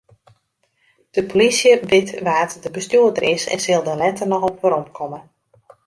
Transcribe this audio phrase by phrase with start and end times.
[1.15, 5.19] De polysje wit wa't de bestjoerder is en sil dêr letter noch op weromkomme.